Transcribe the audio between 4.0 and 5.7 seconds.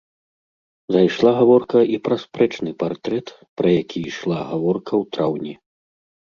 ішла гаворка ў траўні.